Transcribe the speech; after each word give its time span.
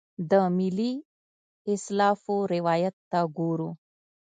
د 0.29 0.33
ملي 0.57 0.93
اسلافو 1.73 2.35
روایت 2.55 2.95
ته 3.11 3.19
ګورو. 3.37 3.69